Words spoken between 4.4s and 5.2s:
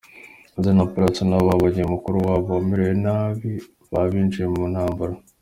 mu ntambara.